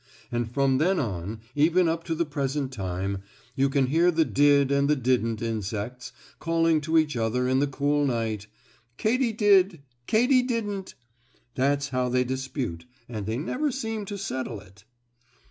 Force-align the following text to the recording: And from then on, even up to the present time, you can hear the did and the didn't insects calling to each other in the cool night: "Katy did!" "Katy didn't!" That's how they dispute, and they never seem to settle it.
And 0.31 0.51
from 0.51 0.79
then 0.79 0.97
on, 0.99 1.41
even 1.53 1.87
up 1.87 2.03
to 2.05 2.15
the 2.15 2.25
present 2.25 2.71
time, 2.73 3.19
you 3.55 3.69
can 3.69 3.85
hear 3.85 4.09
the 4.09 4.25
did 4.25 4.71
and 4.71 4.89
the 4.89 4.95
didn't 4.95 5.43
insects 5.43 6.11
calling 6.39 6.81
to 6.81 6.97
each 6.97 7.15
other 7.15 7.47
in 7.47 7.59
the 7.59 7.67
cool 7.67 8.03
night: 8.07 8.47
"Katy 8.97 9.31
did!" 9.31 9.83
"Katy 10.07 10.41
didn't!" 10.41 10.95
That's 11.53 11.89
how 11.89 12.09
they 12.09 12.23
dispute, 12.23 12.85
and 13.07 13.27
they 13.27 13.37
never 13.37 13.71
seem 13.71 14.05
to 14.05 14.17
settle 14.17 14.59
it. 14.59 14.85